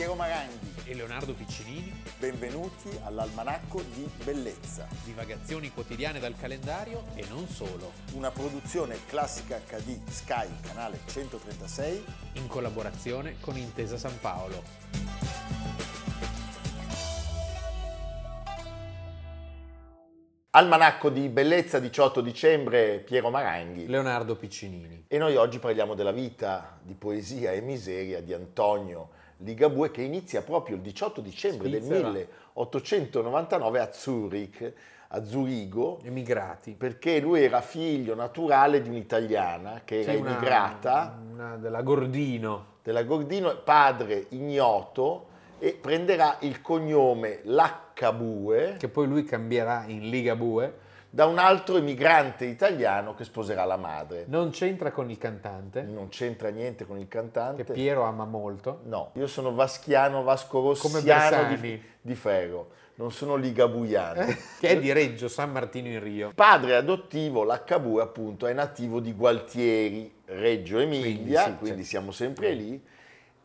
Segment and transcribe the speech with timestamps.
[0.00, 0.68] Piero Maranghi.
[0.86, 8.30] e Leonardo Piccinini, Benvenuti all'Almanacco di Bellezza, divagazioni quotidiane dal calendario e non solo, una
[8.30, 12.02] produzione classica HD Sky, canale 136.
[12.36, 14.62] in collaborazione con Intesa San Paolo.
[20.52, 23.86] Almanacco di Bellezza, 18 dicembre, Piero Maranghi.
[23.86, 25.04] Leonardo Piccinini.
[25.08, 30.42] E noi oggi parliamo della vita di poesia e miseria di Antonio Ligabue che inizia
[30.42, 32.08] proprio il 18 dicembre del Svizzera.
[32.08, 34.72] 1899 a Zurich,
[35.08, 36.72] a Zurigo, Emigrati.
[36.72, 42.66] perché lui era figlio naturale di un'italiana che era Sì, una- emigrata una della Gordino.
[42.82, 45.26] della Gordino, padre ignoto,
[45.58, 50.74] e prenderà il cognome Laccabue che poi lui cambierà in Ligabue,
[51.12, 54.24] da un altro emigrante italiano che sposerà la madre.
[54.28, 57.64] non c'entra con il cantante, Non c'entra niente con il che cantante.
[57.64, 58.82] Piero ama molto.
[58.84, 64.24] No, io sono vaschiano, vasco Come rossiano di, di ferro, non sono ligabuiano.
[64.60, 66.30] che è di Reggio San Martino in Rio.
[66.32, 72.52] Padre adottivo, l'H2 appunto, è nativo di Gualtieri, Reggio Emilia, Quindi quindi, sì, siamo sempre
[72.52, 72.80] lì,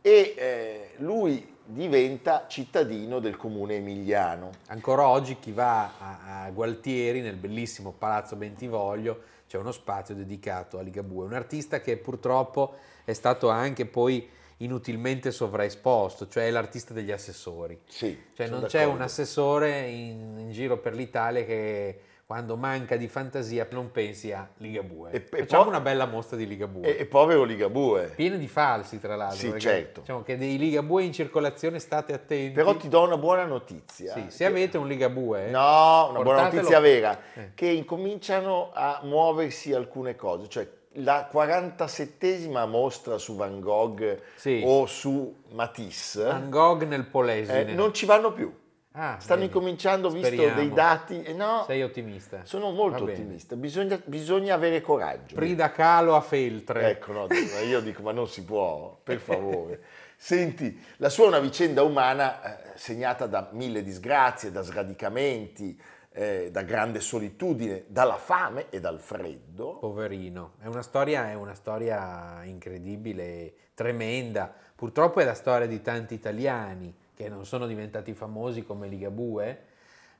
[0.00, 4.50] e eh, lui diventa cittadino del comune emiliano.
[4.68, 10.78] Ancora oggi chi va a, a Gualtieri, nel bellissimo Palazzo Bentivoglio, c'è uno spazio dedicato
[10.78, 14.28] a Ligabue, un artista che purtroppo è stato anche poi
[14.58, 17.78] inutilmente sovraesposto, cioè l'artista degli assessori.
[17.86, 18.96] Sì, Cioè non c'è d'accordo.
[18.96, 24.48] un assessore in, in giro per l'Italia che quando manca di fantasia non pensi a
[24.56, 25.12] Ligabue.
[25.12, 26.96] E- Facciamo poi- una bella mostra di Ligabue.
[26.96, 28.12] E, e povero Ligabue.
[28.16, 29.38] Pieno di falsi, tra l'altro.
[29.52, 30.00] Sì, certo.
[30.00, 32.52] Diciamo che dei Ligabue in circolazione state attenti.
[32.52, 34.12] Però ti do una buona notizia.
[34.12, 37.50] Sì, se avete un Ligabue, No, una buona notizia vera, Eh.
[37.54, 44.62] che incominciano a muoversi alcune cose, cioè la 47esima mostra su Van Gogh Sì.
[44.64, 47.72] o su Matisse Van Gogh nel eh, Polesine.
[47.74, 48.52] non ci vanno più.
[48.98, 49.52] Ah, Stanno vedi.
[49.52, 50.54] incominciando, visto Speriamo.
[50.58, 52.40] dei dati, eh, no, Sei ottimista.
[52.44, 53.18] sono molto bene.
[53.18, 55.34] ottimista, bisogna, bisogna avere coraggio.
[55.34, 56.90] Frida Kahlo a Feltre.
[56.92, 57.26] Ecco, no,
[57.68, 59.80] io dico, ma non si può, per favore.
[60.16, 65.78] Senti, la sua è una vicenda umana eh, segnata da mille disgrazie, da sradicamenti,
[66.12, 69.76] eh, da grande solitudine, dalla fame e dal freddo.
[69.76, 70.52] Poverino.
[70.58, 74.50] È una storia, è una storia incredibile, tremenda.
[74.74, 79.62] Purtroppo è la storia di tanti italiani che non sono diventati famosi come Ligabue.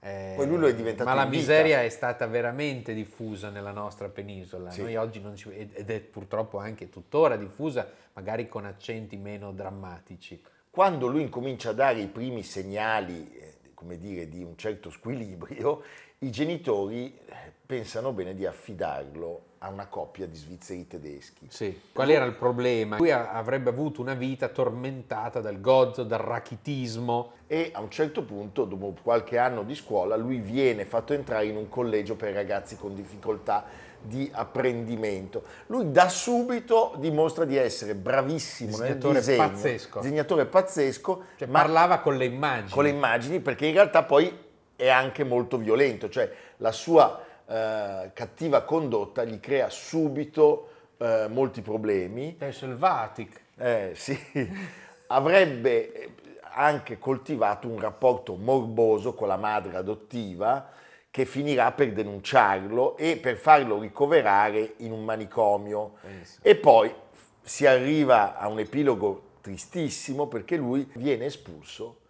[0.01, 1.37] eh, Poi lui lo è diventato Ma la vita.
[1.37, 4.71] miseria è stata veramente diffusa nella nostra penisola.
[4.71, 4.81] Sì.
[4.83, 10.43] Noi oggi non ci, ed è purtroppo anche tuttora diffusa, magari con accenti meno drammatici.
[10.71, 15.83] Quando lui incomincia a dare i primi segnali, eh, come dire, di un certo squilibrio,
[16.21, 21.47] i genitori eh, pensano bene di affidarlo a una coppia di svizzeri tedeschi.
[21.49, 21.81] Sì.
[21.93, 22.97] Qual era il problema?
[22.99, 27.33] Lui avrebbe avuto una vita tormentata dal gozzo, dal rachitismo.
[27.47, 31.56] E a un certo punto, dopo qualche anno di scuola, lui viene fatto entrare in
[31.56, 33.65] un collegio per ragazzi con difficoltà
[34.03, 35.43] di apprendimento.
[35.66, 40.00] Lui da subito dimostra di essere bravissimo nel Disegnatore disegno, pazzesco.
[40.00, 42.71] disegnatore pazzesco, Cioè, ma parlava con le immagini.
[42.71, 44.33] con le immagini, perché in realtà poi
[44.77, 51.62] è anche molto violento, cioè la sua eh, cattiva condotta gli crea subito eh, molti
[51.62, 52.37] problemi.
[52.39, 53.41] È selvatic.
[53.57, 54.19] Eh, sì,
[55.09, 56.11] avrebbe eh,
[56.55, 60.71] anche coltivato un rapporto morboso con la madre adottiva
[61.11, 65.95] che finirà per denunciarlo e per farlo ricoverare in un manicomio.
[66.01, 66.41] Pensa.
[66.43, 66.93] E poi
[67.43, 72.01] si arriva a un epilogo tristissimo perché lui viene espulso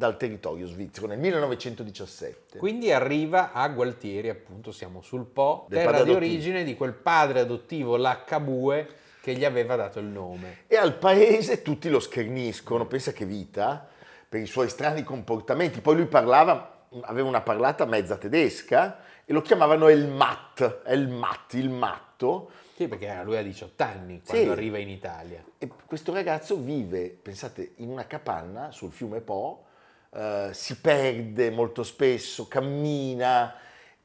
[0.00, 2.56] dal territorio svizzero nel 1917.
[2.56, 7.40] Quindi arriva a Gualtieri, appunto, siamo sul Po, Del terra di origine di quel padre
[7.40, 8.86] adottivo, l'H2,
[9.20, 10.60] che gli aveva dato il nome.
[10.68, 13.86] E al paese tutti lo scherniscono, pensa che vita,
[14.26, 15.82] per i suoi strani comportamenti.
[15.82, 21.52] Poi lui parlava, aveva una parlata mezza tedesca e lo chiamavano El Matt, El Matt,
[21.52, 22.52] il matto.
[22.74, 24.50] Sì, perché lui ha 18 anni quando Sì.
[24.50, 25.44] arriva in Italia.
[25.58, 29.66] E questo ragazzo vive, pensate, in una capanna sul fiume Po,
[30.12, 33.54] eh, si perde molto spesso, cammina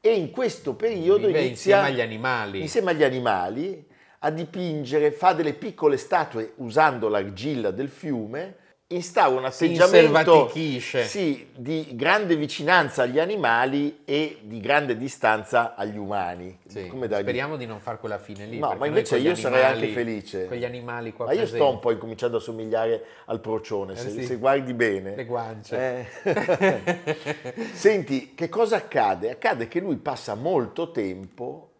[0.00, 2.60] e in questo periodo Vive inizia insieme agli animali.
[2.60, 3.86] insieme agli animali
[4.20, 8.56] a dipingere, fa delle piccole statue usando l'argilla del fiume,
[8.88, 16.56] instaura un atteggiamento sì, di grande vicinanza agli animali e di grande distanza agli umani.
[16.68, 18.60] Sì, Speriamo di non far quella fine lì.
[18.60, 20.46] No, ma invece io sarei animali- anche felice.
[20.46, 23.96] Quegli animali qua Ma io sto presenti, un po' incominciando a somigliare al procione, Eh
[23.96, 24.24] se, sì.
[24.24, 25.16] se guardi bene.
[25.16, 26.08] Le guance.
[26.22, 27.64] Eh.
[27.74, 29.30] Senti, che cosa accade?
[29.30, 31.70] Accade che lui passa molto tempo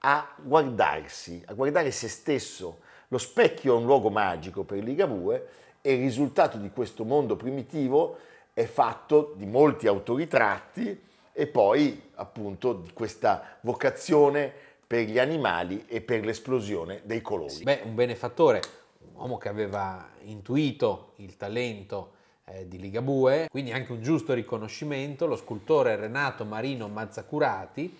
[0.00, 2.80] a guardarsi, a guardare se stesso.
[3.08, 5.46] Lo specchio è un luogo magico per Ligabue
[5.86, 8.18] e il risultato di questo mondo primitivo
[8.52, 11.00] è fatto di molti autoritratti
[11.32, 14.52] e poi appunto di questa vocazione
[14.84, 17.62] per gli animali e per l'esplosione dei colori.
[17.62, 18.62] Beh, un benefattore,
[18.98, 22.14] un uomo che aveva intuito il talento
[22.46, 27.96] eh, di Ligabue, quindi anche un giusto riconoscimento, lo scultore Renato Marino Mazzacurati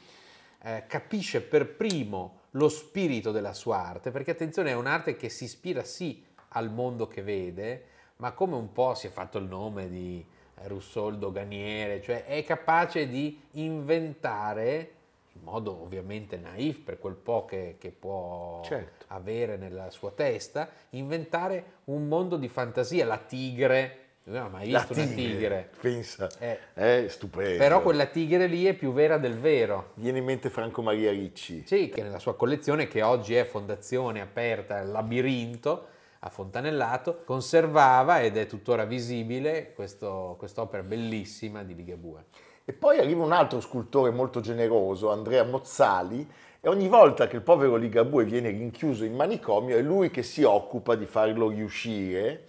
[0.65, 5.45] eh, capisce per primo lo spirito della sua arte, perché attenzione è un'arte che si
[5.45, 7.85] ispira sì al mondo che vede,
[8.17, 10.25] ma come un po' si è fatto il nome di
[10.65, 14.91] Rousseau il doganiere, cioè è capace di inventare
[15.35, 19.05] in modo ovviamente naif per quel po' che, che può Certo.
[19.09, 24.79] avere nella sua testa, inventare un mondo di fantasia, la tigre, non ho mai La
[24.79, 27.59] visto una tigre, pensa, Eh, è stupendo.
[27.59, 29.91] però quella tigre lì è più vera del vero.
[29.95, 31.65] Viene in mente Franco Maria Ricci.
[31.67, 35.89] Sì, che nella sua collezione, che oggi è fondazione aperta al labirinto
[36.27, 42.25] a Fontanellato, conservava ed è tuttora visibile questo- quest'opera bellissima di Ligabue.
[42.65, 46.29] E poi arriva un altro scultore molto generoso, Andrea Mozzali,
[46.61, 50.43] e ogni volta che il povero Ligabue viene rinchiuso in manicomio è lui che si
[50.43, 52.45] occupa di farlo riuscire.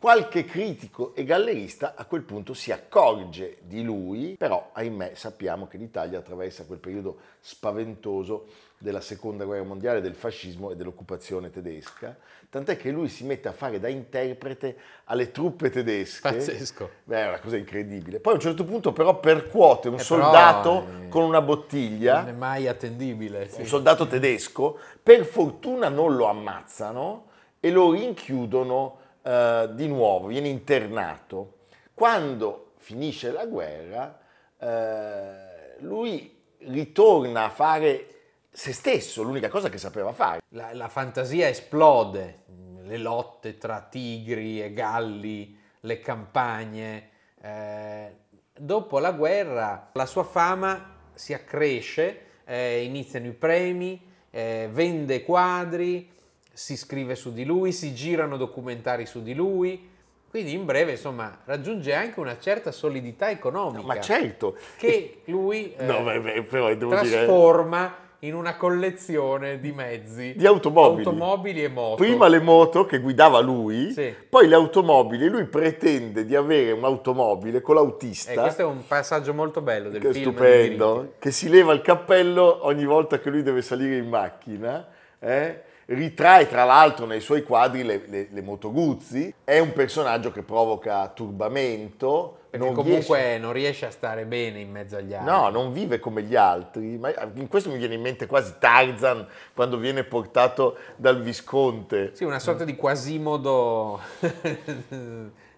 [0.00, 5.76] Qualche critico e gallerista a quel punto si accorge di lui, però ahimè sappiamo che
[5.76, 8.46] l'Italia attraversa quel periodo spaventoso
[8.78, 12.16] della seconda guerra mondiale, del fascismo e dell'occupazione tedesca,
[12.48, 16.20] tant'è che lui si mette a fare da interprete alle truppe tedesche.
[16.30, 16.90] Pazzesco.
[17.02, 18.20] Beh, è una cosa incredibile.
[18.20, 21.46] Poi a un certo punto però percuote un Eh, però, soldato eh, con una Non
[21.46, 23.48] bottiglia, è mai attendibile.
[23.48, 23.62] sì.
[23.62, 27.24] un soldato tedesco, per fortuna non lo ammazzano
[27.58, 31.58] e lo rinchiudono eh, di nuovo, viene internato.
[31.94, 34.18] Quando finisce la guerra,
[34.58, 38.06] eh, lui ritorna a fare
[38.50, 40.40] se stesso, l'unica cosa che sapeva fare.
[40.50, 42.44] La, la fantasia esplode,
[42.82, 47.10] le lotte tra tigri e galli, le campagne.
[47.40, 48.16] eh,
[48.58, 56.10] dopo la guerra la sua fama si accresce, eh, iniziano i premi, eh, vende quadri,
[56.58, 59.88] si scrive su di lui, si girano documentari su di lui.
[60.28, 65.84] Quindi in breve, insomma, raggiunge anche una certa solidità economica Ma certo, che lui eh,
[65.86, 71.06] No, beh, beh, però devo dire- trasforma in una collezione di mezzi Di automobili.
[71.06, 71.94] automobili e moto.
[71.94, 74.12] Prima le moto che guidava lui, Sì.
[74.28, 75.28] poi le automobili.
[75.28, 78.32] Lui pretende di avere un'automobile con l'autista.
[78.32, 80.24] Eh, questo è un passaggio molto bello del che film.
[80.24, 84.88] di stupendo, che si leva il cappello ogni volta che lui deve salire in macchina.
[85.20, 85.62] eh?
[85.90, 89.32] Ritrae tra l'altro nei suoi quadri le, le, le Moto Guzzi.
[89.42, 92.40] È un personaggio che provoca turbamento.
[92.50, 95.30] Perché non comunque riesce- non riesce a stare bene in mezzo agli altri.
[95.30, 96.98] No, non vive come gli altri.
[96.98, 102.10] Ma in questo mi viene in mente quasi Tarzan quando viene portato dal Visconte.
[102.12, 103.98] Sì, una sorta di quasimodo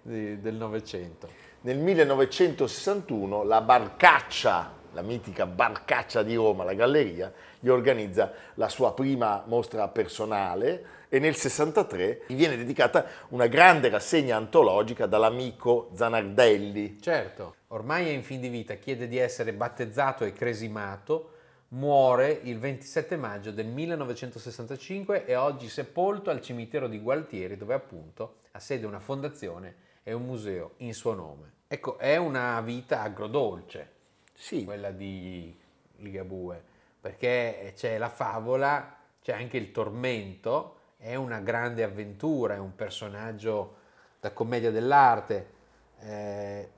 [0.02, 1.28] del Novecento.
[1.62, 8.94] Nel 1961 la Barcaccia, la mitica Barcaccia di Roma, la galleria, gli organizza la sua
[8.94, 17.00] prima mostra personale e nel 63 gli viene dedicata una grande rassegna antologica dall'amico Zanardelli.
[17.00, 21.34] Certo, ormai è in fin di vita, chiede di essere battezzato e cresimato,
[21.68, 28.36] muore il 27 maggio del 1965 e oggi sepolto al cimitero di Gualtieri dove appunto
[28.52, 31.58] ha sede una fondazione e un museo in suo nome.
[31.68, 33.90] Ecco, è una vita agrodolce
[34.34, 35.56] Sì, quella di
[35.98, 36.64] Ligabue,
[37.00, 43.76] perché c'è la favola, c'è anche il tormento, è una grande avventura, è un personaggio
[44.20, 45.58] da commedia dell'arte.
[46.00, 46.68] Eh,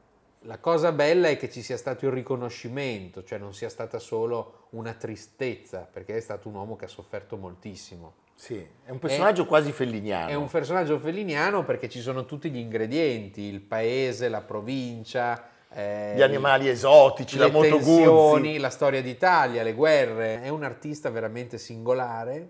[0.42, 4.66] la cosa bella è che ci sia stato il riconoscimento, cioè non sia stata solo
[4.70, 8.14] una tristezza, perché è stato un uomo che ha sofferto moltissimo.
[8.34, 10.30] sì, è un personaggio quasi felliniano.
[10.30, 16.14] È un personaggio feliniano perché ci sono tutti gli ingredienti, il paese, la provincia, eh,
[16.16, 18.58] Gli animali esotici, la le Moto tensioni, Guzzi.
[18.58, 20.42] la storia d'Italia, le guerre.
[20.42, 22.48] È un artista veramente singolare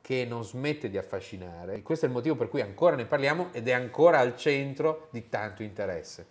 [0.00, 1.74] che non smette di affascinare.
[1.74, 5.08] E questo è il motivo per cui ancora ne parliamo ed è ancora al centro
[5.10, 6.26] di tanto interesse.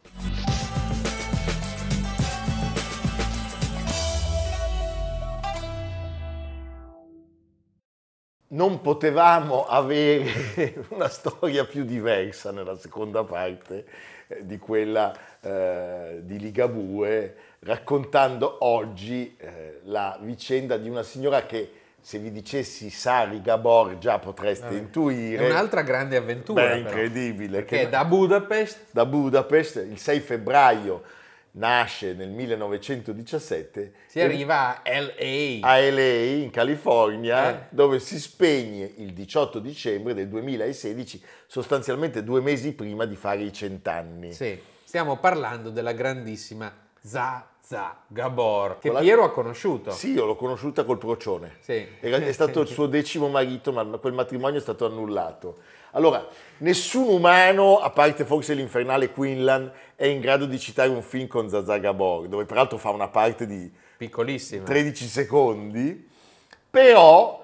[8.52, 13.86] non potevamo avere una storia più diversa nella seconda parte
[14.28, 21.72] eh, di quella eh, di Ligabue, raccontando oggi eh, la vicenda di una signora che
[22.00, 24.78] se vi dicessi Sari Gabor già potreste Vabbè.
[24.78, 25.46] intuire.
[25.46, 26.62] È un'altra grande avventura.
[26.62, 27.64] Beh, però, incredibile.
[27.66, 31.04] Che da Budapest da Budapest il 6 febbraio
[31.54, 33.92] nasce nel 1917.
[34.08, 35.60] Si arriva a LA.
[35.62, 37.64] A LA, in California, Eh.
[37.70, 43.54] dove si spegne il 18 dicembre del 2016, sostanzialmente due mesi prima di fare i
[43.54, 44.32] cent'anni.
[44.32, 44.60] Sì,
[44.92, 46.70] stiamo parlando della grandissima
[47.00, 49.92] Zaza Gabor, che la- Piero ha conosciuto.
[49.92, 51.60] Sì, io l'ho conosciuta col procione.
[51.62, 51.88] Sì.
[51.98, 55.60] È stato il suo decimo marito, ma quel matrimonio è stato annullato.
[55.92, 61.28] Allora, nessun umano, a parte forse l'infernale Quinlan, è in grado di citare un film
[61.28, 64.66] con Zaza Gabor, dove peraltro fa una parte di Piccolissima.
[64.66, 66.10] 13 secondi,
[66.70, 67.42] però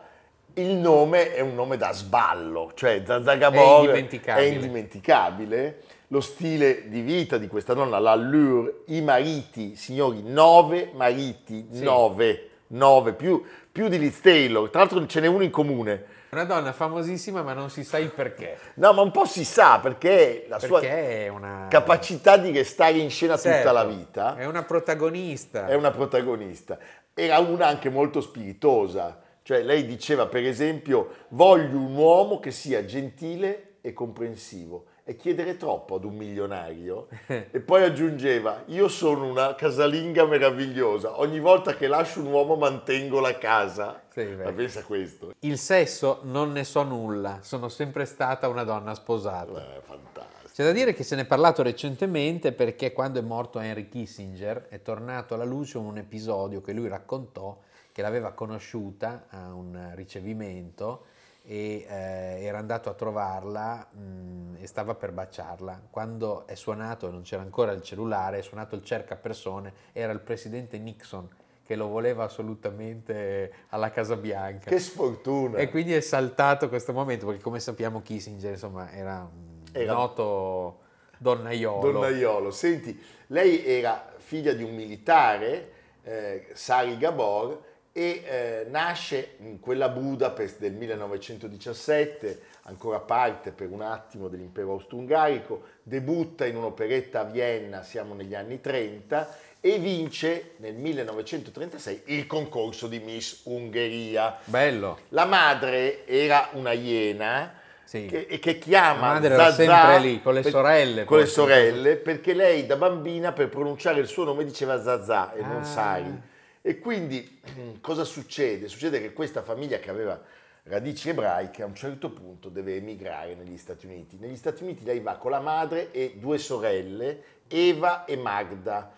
[0.55, 4.45] il nome è un nome da sballo, cioè Zaza Gabor indimenticabile.
[4.45, 5.83] è indimenticabile.
[6.11, 11.83] Lo stile di vita di questa donna, l'allure, i mariti, signori, nove mariti, Sì.
[11.83, 16.15] nove, nove, più, più di Liz Taylor, tra l'altro ce n'è uno in comune.
[16.29, 18.57] Una donna famosissima, ma non si sa il perché.
[18.75, 22.97] No, ma un po' si sa perché la sua Perché è una capacità di restare
[22.97, 25.67] in scena tutta Certo, la vita È una protagonista.
[25.67, 26.77] è una protagonista.
[27.13, 32.85] Era una anche molto spiritosa, cioè lei diceva per esempio voglio un uomo che sia
[32.85, 34.85] gentile e comprensivo.
[35.09, 37.07] E chiedere troppo ad un milionario.
[37.27, 43.21] e poi aggiungeva, io sono una casalinga meravigliosa, ogni volta che lascio un uomo mantengo
[43.21, 44.01] la casa.
[44.09, 44.25] Sì.
[44.25, 45.33] Ma pensa a questo.
[45.39, 49.77] Il sesso non ne so nulla, sono sempre stata una donna sposata.
[49.77, 50.49] Eh, fantastico.
[50.53, 54.67] C'è da dire che se ne è parlato recentemente perché quando è morto Henry Kissinger
[54.67, 57.57] è tornato alla luce un episodio che lui raccontò
[57.93, 61.05] che l'aveva conosciuta a un ricevimento
[61.49, 65.83] e eh, era andato a trovarla mh, e stava per baciarla.
[65.89, 70.77] Quando è suonato, non c'era ancora il cellulare, è suonato il cercapersone, era il presidente
[70.77, 71.29] Nixon
[71.63, 74.69] che lo voleva assolutamente alla Casa Bianca.
[74.69, 75.57] Che sfortuna.
[75.57, 80.79] E quindi è saltato questo momento, perché come sappiamo Kissinger insomma, era un Era- noto
[81.17, 81.91] donnaiolo.
[81.91, 85.71] Donnaiolo, senti, lei era figlia di un militare,
[86.03, 87.61] eh, Sari Gabor,
[87.97, 95.63] e eh, nasce in quella Budapest del 1917, ancora parte per un attimo dell'impero austro-ungarico,
[95.81, 102.85] debutta in un'operetta a Vienna, siamo negli anni 30, e vince nel 1936 il concorso
[102.85, 104.37] di Miss Ungheria.
[104.43, 104.99] Bello.
[105.09, 107.51] La madre era una iena
[107.83, 108.05] Sì.
[108.05, 111.17] che, e che chiama La madre era Zazà sempre lì, con le per- sorelle, Con
[111.17, 115.61] le sorelle, perché lei da bambina per pronunciare il suo nome diceva Zazà e non
[115.61, 115.63] Ah.
[115.63, 116.21] Sari.
[116.67, 117.39] E quindi
[117.79, 118.67] cosa succede?
[118.67, 120.21] Succede che questa famiglia che aveva
[120.63, 124.17] radici ebraiche a un certo punto deve emigrare negli Stati Uniti.
[124.19, 128.97] Negli Stati Uniti lei va con la madre e due sorelle, Eva e Magda,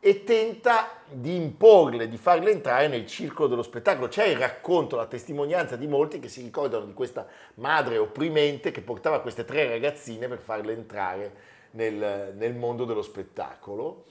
[0.00, 4.08] e tenta di imporle, di farle entrare nel circolo dello spettacolo.
[4.08, 8.80] C'è il racconto, la testimonianza di molti che si ricordano di questa madre opprimente che
[8.80, 11.32] portava queste tre ragazzine per farle entrare
[11.72, 14.06] nel, nel mondo dello spettacolo.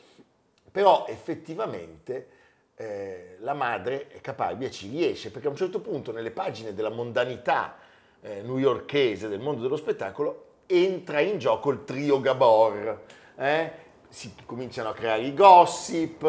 [0.72, 2.38] Però effettivamente
[2.81, 6.89] eh, la madre è capabile, ci riesce, perché a un certo punto nelle pagine della
[6.89, 7.75] mondanità
[8.21, 13.01] eh, newyorkese del mondo dello spettacolo entra in gioco il trio Gabor.
[13.36, 13.71] eh?
[14.07, 16.24] Si cominciano a creare i gossip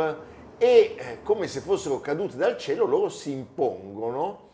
[0.58, 4.48] e eh, come se fossero cadute dal cielo loro si impongono,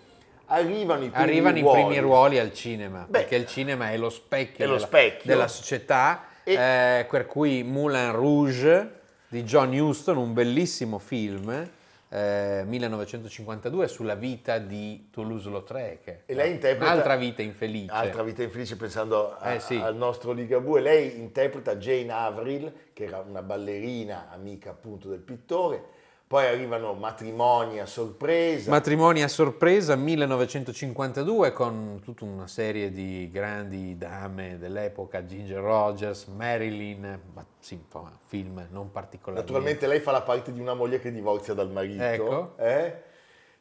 [0.47, 1.83] arrivano i primi Arrivano i ruoli.
[1.83, 5.31] primi ruoli al cinema, Beh, perché il cinema è lo specchio, è lo della, specchio.
[5.31, 11.71] della società, E- eh, per cui Moulin Rouge di John Huston, un bellissimo film,
[12.09, 17.93] eh, 1952, sulla vita di Toulouse-Lautrec, E lei interpreta- un'altra vita infelice.
[17.93, 19.77] Altra vita infelice pensando a- Eh, sì.
[19.77, 20.81] al nostro Ligabue.
[20.81, 25.95] Lei interpreta Jane Avril, che era una ballerina amica appunto del pittore.
[26.29, 28.69] Poi arrivano matrimoni a sorpresa.
[28.69, 37.21] Matrimoni a sorpresa 1952 con tutta una serie di grandi dame dell'epoca, Ginger Rogers, Marilyn,
[37.33, 39.53] ma sì, insomma, film non particolarmente.
[39.53, 42.03] Naturalmente lei fa la parte di una moglie che divorzia dal marito.
[42.03, 42.55] Ecco.
[42.57, 43.03] eh?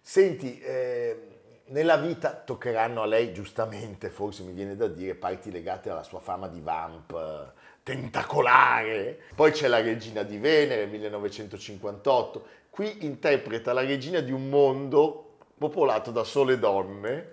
[0.02, 1.28] Senti, eh,
[1.66, 6.20] nella vita toccheranno a lei, giustamente, forse mi viene da dire, parti legate alla sua
[6.20, 7.54] fama di vamp
[7.86, 9.20] tentacolare.
[9.36, 12.48] Poi c'è la regina di Venere, 1958.
[12.72, 17.30] Qui interpreta la regina di un mondo popolato da sole donne.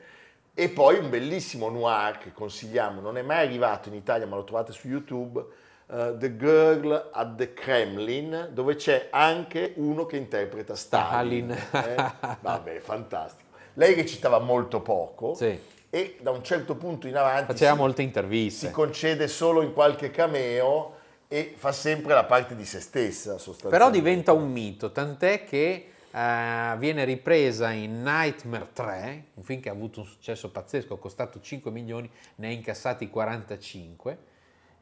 [0.54, 4.44] E poi un bellissimo noir che consigliamo, non è mai arrivato in Italia, ma lo
[4.44, 5.42] trovate su YouTube,
[5.90, 11.56] eh, The Girl at the Kremlin, dove c'è anche uno che interpreta Stalin.
[11.56, 11.96] Stalin.
[11.98, 12.36] eh?
[12.40, 13.48] Vabbè, fantastico.
[13.74, 15.58] Lei recitava molto poco Sì.
[15.94, 18.68] E da un certo punto in avanti Faceva si, molte interviste.
[18.68, 20.94] si concede solo in qualche cameo
[21.28, 23.76] e fa sempre la parte di se stessa sostanzialmente.
[23.76, 29.68] Però diventa un mito, tant'è che eh, viene ripresa in Nightmare 3, un film che
[29.68, 34.18] ha avuto un successo pazzesco, ha costato 5 milioni, ne ha incassati 45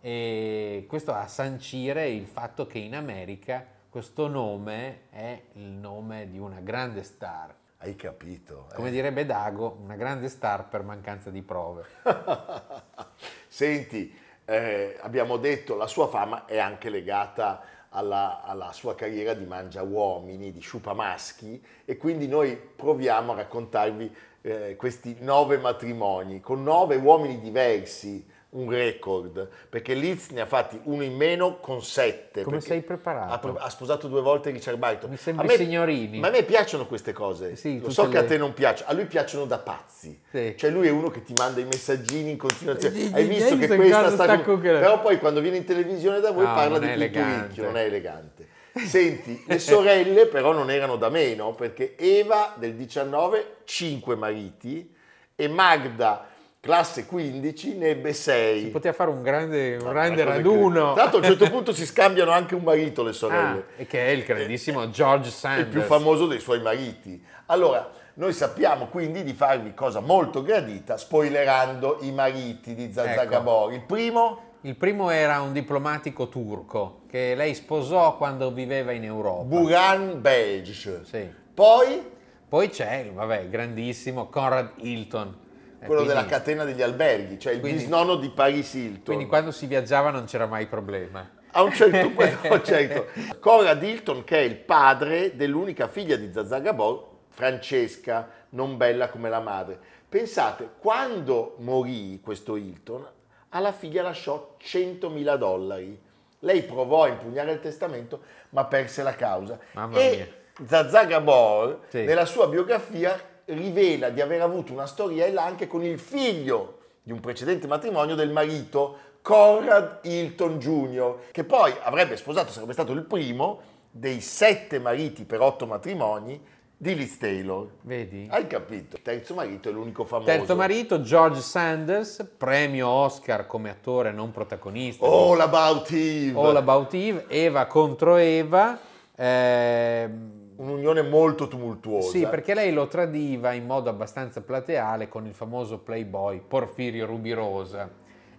[0.00, 6.38] e questo a sancire il fatto che in America questo nome è il nome di
[6.38, 7.52] una grande star.
[7.82, 8.66] Hai capito?
[8.70, 8.74] eh?
[8.74, 11.86] Come direbbe Dago, una grande star per mancanza di prove.
[13.48, 19.46] Senti, eh, abbiamo detto la sua fama è anche legata alla, alla sua carriera di
[19.46, 26.40] mangia uomini, di sciupa maschi e quindi noi proviamo a raccontarvi eh, questi nove matrimoni
[26.40, 31.82] con nove uomini diversi, un record, perché Liz ne ha fatti uno in meno con
[31.84, 32.42] sette.
[32.42, 33.56] Come sei preparato?
[33.58, 35.10] Ha, ha sposato due volte Richard Barton.
[35.10, 36.18] Mi sembri A me- signorini.
[36.18, 37.54] Ma a me piacciono queste cose.
[37.54, 40.20] Sì, Lo so che a le- te non piacciono, a lui piacciono da pazzi.
[40.30, 40.54] Sì.
[40.56, 42.96] Cioè lui è uno che ti manda i messaggini in continuazione.
[42.98, 44.24] Sì, Hai visto che questa sta...
[44.24, 47.76] sta con- Però poi quando viene in televisione da voi No, parla di pinturicchio, non
[47.76, 48.48] è elegante.
[48.74, 54.94] Senti, le sorelle però non erano da meno, perché Eva del 19, 5 mariti,
[55.34, 56.26] e Magda,
[56.60, 58.66] classe 15, ne ebbe 6.
[58.66, 60.92] Poteva fare un grande, un grande raduno.
[60.92, 63.64] Tra l'altro a un certo punto si scambiano anche un marito le Ah, sorelle.
[63.76, 65.68] e che è il grandissimo George il Sanders.
[65.70, 67.22] più famoso dei suoi mariti.
[67.46, 73.70] Allora, noi sappiamo quindi di farvi cosa molto gradita, spoilerando i mariti di Zazà Ecco.
[73.70, 79.44] Il primo, Il primo era un diplomatico turco che lei sposò quando viveva in Europa.
[79.44, 81.00] Buran Belge.
[81.04, 81.26] Sì.
[81.54, 85.39] Poi, Poi c'è, vabbè, il grandissimo Conrad Hilton.
[85.80, 89.02] Eh, quello quindi- della catena degli alberghi, cioè il quindi- bisnonno di Paris Hilton.
[89.04, 91.28] Quindi quando si viaggiava non c'era mai problema.
[91.52, 93.06] A un certo punto, certo.
[93.40, 99.28] Conrad Hilton, che è il padre dell'unica figlia di Zazà Gabor, Francesca, non bella come
[99.28, 99.78] la madre.
[100.08, 103.06] Pensate, quando morì questo Hilton,
[103.50, 106.00] alla figlia lasciò 100.000 dollari.
[106.40, 108.20] Lei provò a impugnare il testamento,
[108.50, 109.58] ma perse la causa.
[109.72, 110.66] Mamma e mia.
[110.68, 112.04] Zazà Gabor, Sì.
[112.04, 117.20] nella sua biografia, rivela di aver avuto una storiella anche con il figlio di un
[117.20, 123.60] precedente matrimonio del marito, Conrad Hilton Jr., che poi avrebbe sposato, sarebbe stato il primo
[123.90, 126.40] dei sette mariti per otto matrimoni
[126.76, 127.68] di Liz Taylor.
[127.82, 128.26] Vedi?
[128.30, 128.98] Hai capito?
[129.02, 130.30] Terzo marito è l'unico famoso.
[130.30, 135.04] Terzo marito, George Sanders, premio Oscar come attore non protagonista.
[135.04, 136.38] All About Eve.
[136.38, 138.78] All About Eve, Eva contro Eva.
[139.14, 142.10] ehm, Un'unione molto tumultuosa.
[142.10, 147.88] Sì, perché lei lo tradiva in modo abbastanza plateale con il famoso playboy Porfirio Rubirosa.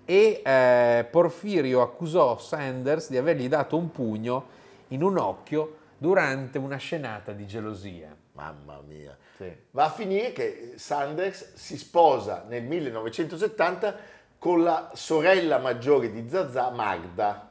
[0.05, 4.45] E eh, Porfirio accusò Sanders di avergli dato un pugno
[4.89, 8.15] in un occhio durante una scenata di gelosia.
[8.33, 9.17] Mamma mia.
[9.37, 9.51] Sì.
[9.71, 13.95] Va a finire che Sanders si sposa nel 1970
[14.37, 17.50] con la sorella maggiore di Zazà, Magda.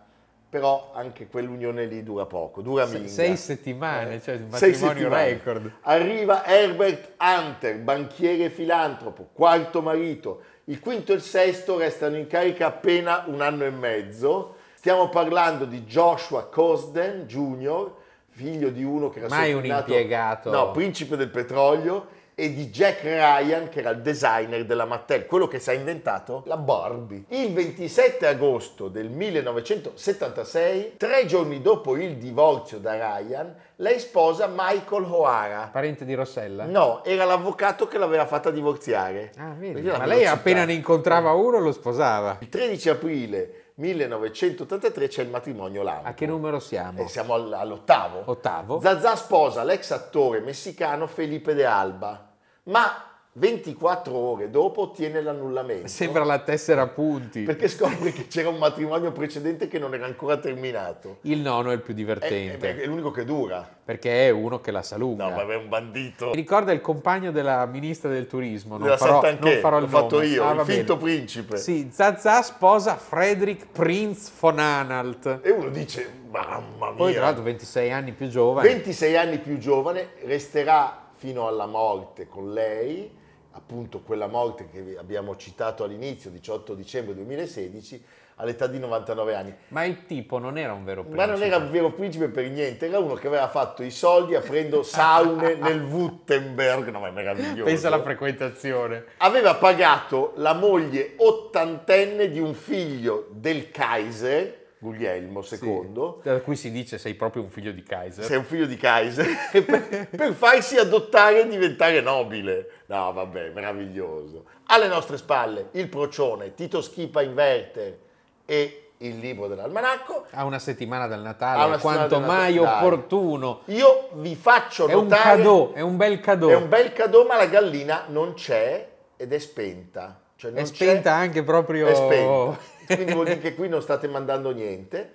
[0.51, 3.09] Però anche quell'unione lì dura poco, dura Se- minga.
[3.09, 5.25] sei settimane, cioè un Sei matrimonio settimane.
[5.29, 5.73] record.
[5.83, 10.43] Arriva Herbert Hunter, banchiere e filantropo, quarto marito.
[10.65, 14.57] Il quinto e il sesto restano in carica appena un anno e mezzo.
[14.75, 17.93] Stiamo parlando di Joshua Cosden Jr.,
[18.31, 20.51] figlio di uno che era Mai un impiegato.
[20.51, 22.07] No, principe del petrolio,
[22.41, 26.43] e di Jack Ryan, che era il designer della Mattel, quello che si è inventato
[26.47, 27.25] la Barbie.
[27.29, 35.05] Il 27 agosto del 1976, tre giorni dopo il divorzio da Ryan, lei sposa Michael
[35.05, 35.69] O'Hara.
[35.71, 36.65] Parente di Rossella?
[36.65, 39.33] No, era l'avvocato che l'aveva fatta divorziare.
[39.37, 39.83] Ah, vedi.
[39.83, 42.39] Ma lei appena ne incontrava uno lo sposava.
[42.41, 46.09] Il 13 aprile 1983 c'è il matrimonio Lampo.
[46.09, 47.03] A che numero siamo?
[47.03, 48.23] Eh, siamo all- all'ottavo.
[48.25, 48.81] Ottavo.
[48.81, 52.30] Zazà sposa l'ex attore messicano Felipe de Alba,
[52.65, 55.87] ma 24 ore dopo ottiene l'annullamento.
[55.87, 57.43] Sembra la tessera a punti.
[57.45, 61.19] Perché scopre che c'era un matrimonio precedente che non era ancora terminato.
[61.23, 63.67] Il nono è il più È, divertente, è- è l'unico che dura.
[63.85, 65.29] perché è uno che la sa lunga.
[65.29, 66.27] No, ma è un bandito.
[66.31, 69.89] Mi ricorda il compagno della ministra del turismo, non Della farò, non farò il l'ho
[69.89, 70.27] fatto nome.
[70.27, 71.15] io, Ah, il finto bene.
[71.15, 71.57] principe.
[71.57, 75.39] Sì, Zazà sposa Frederick Prinz von Anhalt.
[75.43, 76.95] E uno dice, mamma mia.
[76.97, 78.69] Poi tra l'altro 26 anni più giovane.
[78.69, 83.15] 26 anni più giovane, resterà fino alla morte con lei,
[83.51, 88.03] appunto quella morte che abbiamo citato all'inizio, 18 dicembre 2016,
[88.37, 89.55] all'età di 99 anni.
[89.69, 91.27] Ma il tipo non era un vero principe.
[91.27, 94.35] Ma non era un vero principe per niente, era uno che aveva fatto i soldi
[94.35, 97.65] aprendo saune nel Württemberg, no ma è meraviglioso.
[97.65, 99.05] Pensa alla frequentazione.
[99.19, 106.71] Aveva pagato la moglie ottantenne di un figlio del Kaiser, Guglielmo II, Da cui si
[106.71, 108.25] dice sei proprio un figlio di Kaiser.
[108.25, 112.71] sei un figlio di Kaiser, per, per farsi adottare e diventare nobile.
[112.87, 114.47] No, vabbè, meraviglioso.
[114.67, 117.99] Alle nostre spalle il procione, Tito Schipa Inverter
[118.47, 120.25] e il libro dell'almanacco.
[120.31, 122.87] A una settimana dal Natale, quanto dal mai Natale.
[122.87, 123.61] opportuno.
[123.67, 125.23] Io vi faccio È un notare...
[125.37, 126.51] cadeau, è un bel cadeau.
[126.51, 130.21] È un bel cadeau, ma la gallina non c'è ed è spenta.
[130.37, 131.87] Cioè non È spenta anche proprio...
[131.87, 132.59] È spenta.
[132.95, 135.13] Quindi vuol dire che qui non state mandando niente.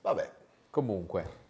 [0.00, 0.30] Vabbè.
[0.70, 1.40] Comunque,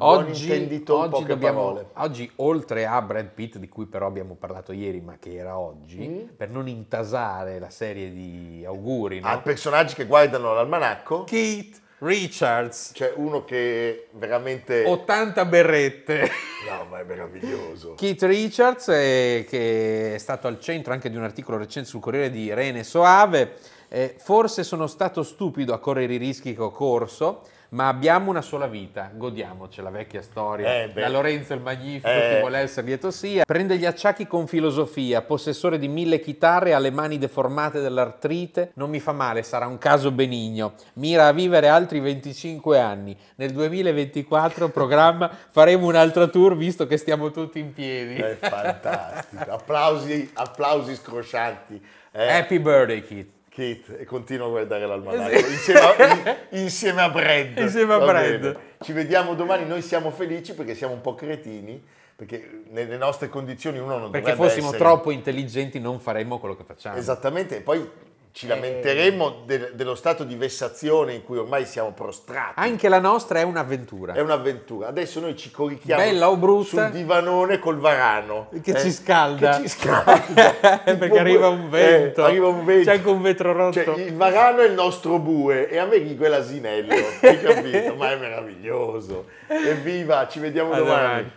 [0.00, 0.52] Oggi,
[0.86, 5.34] oggi dobbiamo- oggi, oltre a Brad Pitt, di cui però abbiamo parlato ieri, ma che
[5.34, 6.36] era oggi, Mm.
[6.36, 9.26] per non intasare la serie di auguri, no?
[9.26, 14.84] A personaggi che guardano l'almanacco, Keith Richards, c'è uno che veramente...
[14.84, 16.30] 80 berrette.
[16.68, 17.94] No, ma è meraviglioso.
[17.94, 22.30] Keith Richards, eh, che è stato al centro anche di un articolo recente sul Corriere
[22.30, 23.56] di Rene Soave.
[23.88, 28.40] Eh, forse sono stato stupido a correre i rischi che ho corso, ma abbiamo una
[28.40, 30.82] sola vita, godiamoci la vecchia storia.
[30.82, 31.00] Eh, beh.
[31.02, 32.30] da Lorenzo il Magnifico, Eh.
[32.34, 33.44] chi vuole essere lieto sia.
[33.44, 38.88] Prende gli acciacchi con filosofia, possessore di mille chitarre, ha le mani deformate dall'artrite, non
[38.88, 40.74] mi fa male, sarà un caso benigno.
[40.94, 43.14] Mira a vivere altri 25 anni.
[43.36, 48.14] Nel 2024 programma faremo un altro tour visto che stiamo tutti in piedi.
[48.16, 49.50] È fantastico.
[49.50, 51.82] Applausi, applausi scroscianti.
[52.12, 53.36] Eh, Happy birthday, Keith.
[53.58, 57.58] Kit, e continuo a guardare l'almanacco insieme a, in- insieme a Brad.
[57.58, 58.38] Insieme a Va Brad.
[58.38, 58.56] bene.
[58.80, 63.78] Ci vediamo domani, noi siamo felici perché siamo un po' cretini, perché nelle nostre condizioni
[63.78, 66.96] uno non Perché dovrebbe fossimo essere- troppo intelligenti non faremmo quello che facciamo.
[66.98, 67.84] Esattamente, e poi
[68.32, 68.48] ci Eh.
[68.48, 72.54] lamenteremo del- dello stato di vessazione in cui ormai siamo prostrati.
[72.56, 74.12] Anche la nostra è un'avventura.
[74.14, 74.88] È un'avventura.
[74.88, 76.68] Adesso noi ci corichiamo Bella o brutta?
[76.68, 78.48] sul divanone col varano.
[78.62, 79.56] Che eh, ci scalda.
[79.56, 80.80] Che ci scalda.
[80.84, 82.22] Perché arriva un vento.
[82.22, 82.90] eh, arriva un vento.
[82.90, 83.82] C'è anche un vetro rotto.
[83.84, 86.94] Cioè, il varano è il nostro bue e a me Ghigo è l'asinello.
[87.22, 87.94] Hai capito?
[87.96, 89.26] Ma è meraviglioso.
[89.46, 91.00] Evviva, ci vediamo A domani.
[91.06, 91.32] domani.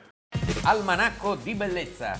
[0.63, 2.19] Almanacco di bellezza